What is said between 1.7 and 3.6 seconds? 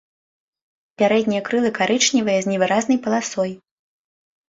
карычневыя з невыразнай паласой.